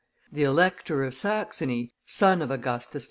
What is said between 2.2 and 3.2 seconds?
of Augustus H.